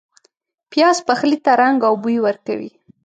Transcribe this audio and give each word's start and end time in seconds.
پیاز 0.71 0.97
پخلي 1.07 1.37
ته 1.45 1.51
رنګ 1.61 1.79
او 1.87 1.93
بوی 2.01 2.17
ورکوي 2.25 2.71